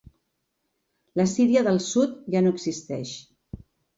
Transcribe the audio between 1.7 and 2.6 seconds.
Sud ja no